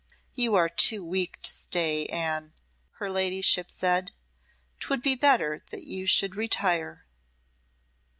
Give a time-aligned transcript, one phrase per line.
[0.33, 2.53] "You are too weak to stay, Anne,"
[2.93, 4.11] her ladyship said.
[4.79, 7.05] "'Twould be better that you should retire."